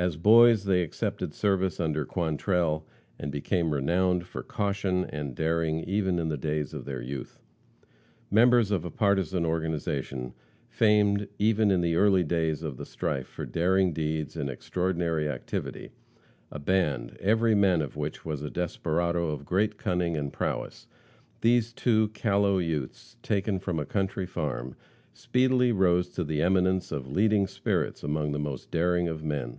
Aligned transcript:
As 0.00 0.16
boys, 0.16 0.62
they 0.62 0.84
accepted 0.84 1.34
service 1.34 1.80
under 1.80 2.04
Quantrell, 2.06 2.86
and 3.18 3.32
became 3.32 3.74
renowned 3.74 4.28
for 4.28 4.44
caution 4.44 5.04
and 5.06 5.34
daring 5.34 5.80
even 5.80 6.20
in 6.20 6.28
the 6.28 6.36
days 6.36 6.72
of 6.72 6.84
their 6.84 7.02
youth. 7.02 7.40
Members 8.30 8.70
of 8.70 8.84
a 8.84 8.92
partisan 8.92 9.44
organization, 9.44 10.34
famed 10.68 11.26
even 11.40 11.72
in 11.72 11.80
the 11.80 11.96
early 11.96 12.22
days 12.22 12.62
of 12.62 12.76
the 12.76 12.86
strife 12.86 13.26
for 13.26 13.44
daring 13.44 13.92
deeds 13.92 14.36
and 14.36 14.48
extraordinary 14.48 15.28
activity; 15.28 15.90
a 16.52 16.60
band, 16.60 17.16
every 17.18 17.56
man 17.56 17.82
of 17.82 17.96
which 17.96 18.24
was 18.24 18.40
a 18.44 18.50
desperado 18.50 19.30
of 19.30 19.44
great 19.44 19.78
cunning 19.78 20.16
and 20.16 20.32
prowess, 20.32 20.86
these 21.40 21.72
two 21.72 22.06
callow 22.10 22.58
youths, 22.58 23.16
taken 23.20 23.58
from 23.58 23.80
a 23.80 23.84
country 23.84 24.26
farm, 24.26 24.76
speedily 25.12 25.72
rose 25.72 26.08
to 26.10 26.22
the 26.22 26.40
eminence 26.40 26.92
of 26.92 27.10
leading 27.10 27.48
spirits 27.48 28.04
among 28.04 28.30
the 28.30 28.38
most 28.38 28.70
daring 28.70 29.08
of 29.08 29.24
men. 29.24 29.58